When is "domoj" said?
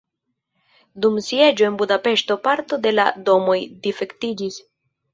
3.31-3.63